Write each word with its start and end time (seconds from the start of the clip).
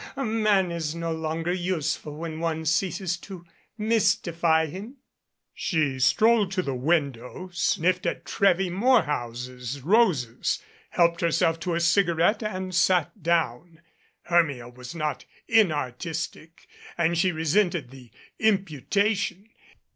A 0.15 0.25
man 0.25 0.71
is 0.71 0.95
no 0.95 1.11
longer 1.11 1.53
useful 1.53 2.15
when 2.17 2.39
one 2.39 2.65
ceases 2.65 3.17
to 3.17 3.45
mystify 3.77 4.65
him." 4.65 4.95
She 5.53 5.99
strolled 5.99 6.51
to 6.53 6.63
the 6.63 6.73
window, 6.73 7.51
sniffed 7.53 8.07
at 8.07 8.25
Trewy 8.25 8.71
More 8.71 9.03
house's 9.03 9.81
roses, 9.81 10.57
helped 10.89 11.21
herself 11.21 11.59
to 11.59 11.75
a 11.75 11.79
cigarette 11.79 12.41
and 12.41 12.73
sat 12.73 13.21
down. 13.21 13.73
6 13.73 13.73
HERMIA 13.73 13.83
Hermia 14.63 14.69
was 14.69 14.95
not 14.95 15.25
inartistic 15.47 16.67
and 16.97 17.15
she 17.15 17.31
resented 17.31 17.91
the 17.91 18.09
impu 18.39 18.83
tation. 18.87 19.49